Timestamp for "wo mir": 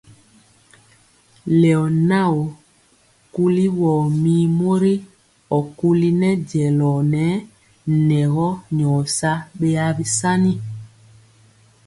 3.79-4.45